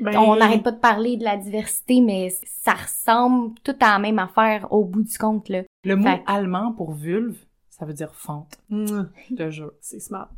[0.00, 3.98] Ben, On n'arrête pas de parler de la diversité, mais ça ressemble tout à la
[3.98, 5.62] même affaire au bout du compte, là.
[5.84, 7.36] Le mot Fait- allemand pour vulve,
[7.68, 8.58] ça veut dire fente.
[8.70, 9.02] mm,
[9.36, 9.72] Je jure.
[9.80, 10.30] C'est smart.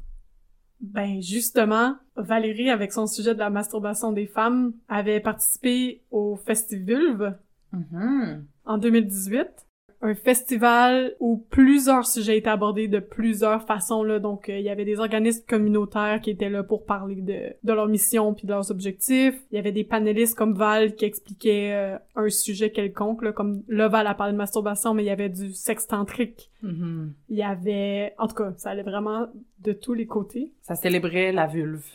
[0.80, 7.36] Ben, justement, Valérie, avec son sujet de la masturbation des femmes, avait participé au Festivulve
[7.72, 8.46] Mhm.
[8.66, 9.46] En 2018.
[10.02, 14.18] Un festival où plusieurs sujets étaient abordés de plusieurs façons, là.
[14.18, 17.72] Donc, euh, il y avait des organismes communautaires qui étaient là pour parler de, de
[17.72, 19.34] leur mission puis de leurs objectifs.
[19.50, 23.32] Il y avait des panélistes comme Val qui expliquaient euh, un sujet quelconque, là.
[23.32, 26.50] Comme là, Val a parlé de masturbation, mais il y avait du sexe tantrique.
[26.60, 27.14] Mhm.
[27.30, 28.12] Il y avait...
[28.18, 29.28] En tout cas, ça allait vraiment
[29.60, 30.52] de tous les côtés.
[30.60, 31.86] Ça célébrait la vulve.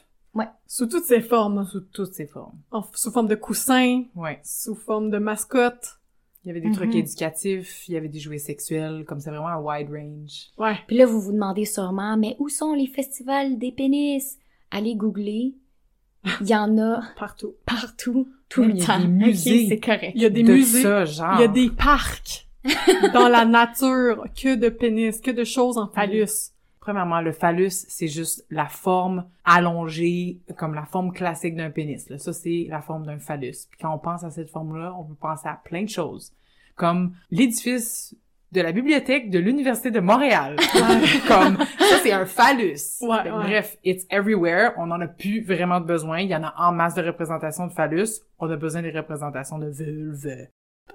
[0.65, 1.65] Sous toutes ses formes.
[1.65, 2.57] Sous toutes ses formes.
[2.71, 4.39] En- sous forme de coussin, Ouais.
[4.43, 5.98] sous forme de mascotte.
[6.43, 6.99] Il y avait des trucs Mhm.
[6.99, 10.47] éducatifs, il y avait des jouets sexuels, comme c'est vraiment un wide range.
[10.57, 10.75] Ouais.
[10.87, 14.37] Puis là, vous vous demandez sûrement, mais où sont les festivals des pénis?
[14.71, 15.55] Allez googler.
[16.41, 17.55] Il y en a Partout.
[17.65, 18.99] partout, tout le il y a temps.
[18.99, 19.67] des musées.
[19.67, 20.11] C'est correct.
[20.15, 20.81] Il y a des de musées.
[20.81, 21.35] ça, genre.
[21.35, 22.47] Il y a des parcs
[23.13, 26.51] dans la nature, que de pénis, que de choses en phallus.
[26.89, 32.09] Premièrement, le phallus, c'est juste la forme allongée, comme la forme classique d'un pénis.
[32.09, 32.17] Là.
[32.17, 33.67] Ça, c'est la forme d'un phallus.
[33.69, 36.33] Puis quand on pense à cette forme-là, on peut penser à plein de choses.
[36.75, 38.15] Comme l'édifice
[38.51, 40.55] de la bibliothèque de l'Université de Montréal.
[41.27, 42.97] comme, ça, c'est un phallus.
[43.01, 43.29] Ouais.
[43.29, 44.71] Bref, it's everywhere.
[44.77, 46.21] On en a plus vraiment besoin.
[46.21, 48.21] Il y en a en masse de représentations de phallus.
[48.39, 50.47] On a besoin des représentations de vulve.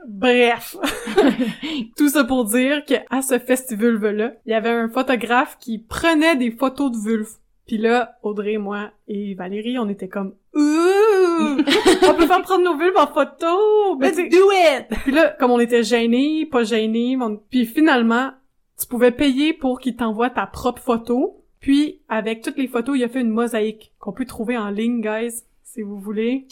[0.07, 0.77] Bref.
[1.97, 6.37] Tout ça pour dire que à ce festival-là, il y avait un photographe qui prenait
[6.37, 7.29] des photos de vulve.
[7.67, 10.61] Puis là, Audrey, moi et Valérie, on était comme Ouh!
[12.09, 13.97] on peut pas prendre nos vulves en photo!
[13.99, 14.87] Mais Let's do it!
[15.03, 18.33] Puis là, comme on était gênés, pas gênés, on- puis finalement,
[18.79, 21.41] tu pouvais payer pour qu'il t'envoie ta propre photo.
[21.61, 25.01] Puis, avec toutes les photos, il a fait une mosaïque qu'on peut trouver en ligne,
[25.01, 26.47] guys, si vous voulez.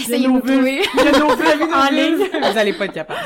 [0.00, 0.80] Essayez de nos nous trouver.
[1.74, 2.16] En ligne.
[2.16, 3.20] Vous allez pas être capable.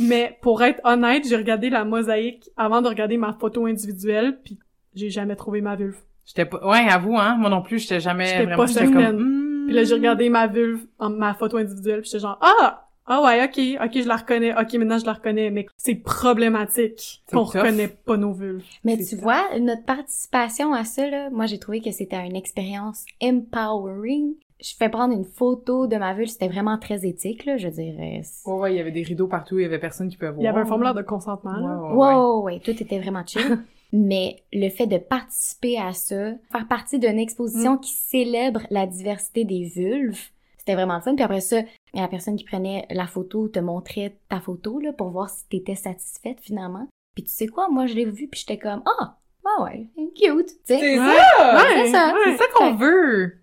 [0.00, 4.58] Mais pour être honnête, j'ai regardé la mosaïque avant de regarder ma photo individuelle, puis
[4.94, 5.96] j'ai jamais trouvé ma vulve.
[6.26, 9.16] J'étais pas, ouais, avoue, hein, moi non plus, j'étais jamais J'étais vraiment, pas j'étais certaine.
[9.16, 9.66] comme, hmm.
[9.66, 12.80] Puis là, j'ai regardé ma vulve, en, ma photo individuelle, puis j'étais genre, ah!
[13.06, 17.22] Ah ouais, ok, ok, je la reconnais, ok, maintenant je la reconnais, mais c'est problématique
[17.26, 17.56] C'est qu'on tough.
[17.56, 18.64] reconnaît pas nos vulves.
[18.82, 19.22] Mais C'est tu ça.
[19.22, 24.32] vois, notre participation à ça, là, moi j'ai trouvé que c'était une expérience empowering.
[24.66, 28.22] Je fais prendre une photo de ma vulve, c'était vraiment très éthique, là, je dirais.
[28.46, 30.40] Ouais, ouais, il y avait des rideaux partout, il y avait personne qui pouvait voir.
[30.40, 31.76] Il y avait un formulaire de consentement, là.
[31.76, 32.14] Ouais, ouais, ouais.
[32.14, 33.58] Wow, ouais, tout était vraiment chill.
[33.92, 37.18] Mais le fait de participer à ça, faire partie d'une Mm.
[37.18, 40.18] exposition qui célèbre la diversité des vulves,
[40.56, 41.14] c'était vraiment le fun.
[41.14, 41.60] Puis après ça,
[41.92, 45.74] la personne qui prenait la photo te montrait ta photo là, pour voir si t'étais
[45.74, 46.88] satisfaite finalement.
[47.14, 50.46] Puis tu sais quoi, moi je l'ai vu puis j'étais comme ah Ah ouais, cute,
[50.46, 50.78] tu sais.
[50.80, 51.04] C'est Ouais.
[51.36, 51.54] ça!
[51.54, 52.14] Ouais, c'est ça.
[52.14, 52.20] ouais.
[52.24, 53.42] C'est ça qu'on veut!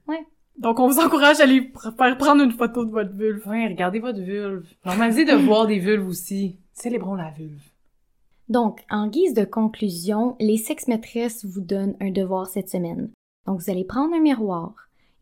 [0.57, 3.47] Donc, on vous encourage à aller pr- faire prendre une photo de votre vulve.
[3.47, 4.67] Regardez votre vulve.
[4.85, 6.57] Normalisez de voir des vulves aussi.
[6.73, 7.61] Célébrons la vulve.
[8.49, 13.09] Donc, en guise de conclusion, les sex-maîtresses vous donnent un devoir cette semaine.
[13.47, 14.73] Donc, vous allez prendre un miroir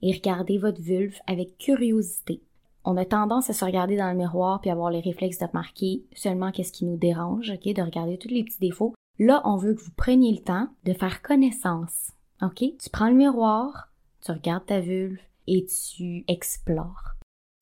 [0.01, 2.41] et regarder votre vulve avec curiosité.
[2.85, 6.03] On a tendance à se regarder dans le miroir puis avoir les réflexes de remarquer
[6.15, 8.93] seulement qu'est-ce qui nous dérange, ok, de regarder tous les petits défauts.
[9.19, 12.11] Là, on veut que vous preniez le temps de faire connaissance,
[12.41, 12.63] ok?
[12.81, 13.88] Tu prends le miroir,
[14.23, 17.15] tu regardes ta vulve et tu explores.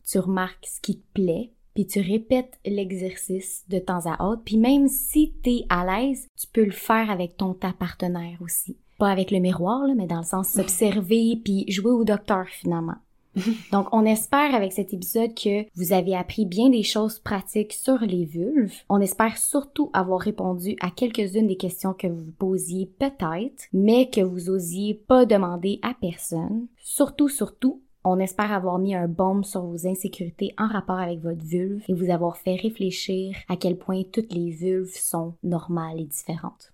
[0.10, 4.58] Tu remarques ce qui te plaît, puis tu répètes l'exercice de temps à autre, puis
[4.58, 8.78] même si t'es à l'aise, tu peux le faire avec ton ta partenaire aussi.
[8.98, 12.98] Pas avec le miroir, là, mais dans le sens s'observer puis jouer au docteur finalement.
[13.72, 18.00] Donc, on espère avec cet épisode que vous avez appris bien des choses pratiques sur
[18.00, 18.74] les vulves.
[18.90, 24.22] On espère surtout avoir répondu à quelques-unes des questions que vous posiez peut-être, mais que
[24.22, 26.68] vous osiez pas demander à personne.
[26.78, 31.44] Surtout, surtout, on espère avoir mis un baume sur vos insécurités en rapport avec votre
[31.44, 36.06] vulve et vous avoir fait réfléchir à quel point toutes les vulves sont normales et
[36.06, 36.74] différentes.